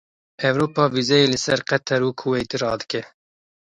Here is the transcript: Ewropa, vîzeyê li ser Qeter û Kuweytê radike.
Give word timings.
Ewropa, 0.47 0.83
vîzeyê 0.95 1.25
li 1.31 1.39
ser 1.45 1.59
Qeter 1.69 2.01
û 2.07 2.09
Kuweytê 2.19 2.57
radike. 2.63 3.01